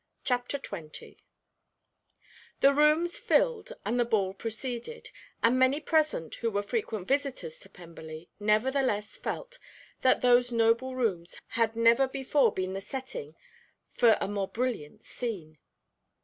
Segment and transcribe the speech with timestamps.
[0.23, 1.15] Chapter XX
[2.59, 5.11] The rooms filled and the ball proceeded,
[5.43, 9.59] and many present who were frequent visitors to Pemberley nevertheless felt
[10.01, 13.35] that those noble rooms had never before been the setting
[13.91, 15.59] for a more brilliant scene.